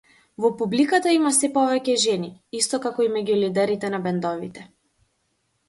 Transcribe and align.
Во 0.43 0.49
публиката 0.61 1.11
има 1.15 1.31
сѐ 1.39 1.49
повеќе 1.57 1.97
жени, 2.05 2.31
исто 2.61 2.81
како 2.87 3.07
и 3.09 3.13
меѓу 3.19 3.39
лидерите 3.45 3.95
на 3.97 4.03
бендовите. 4.09 4.69